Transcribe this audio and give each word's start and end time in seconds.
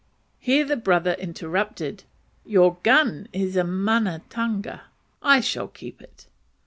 Here 0.39 0.65
the 0.65 0.77
brother 0.77 1.13
interrupted 1.19 2.05
"Your 2.43 2.79
gun 2.81 3.27
is 3.33 3.55
a 3.55 3.63
manatunga; 3.63 4.81
I 5.21 5.41
shall 5.41 5.67
keep 5.67 6.01
it." 6.01 6.25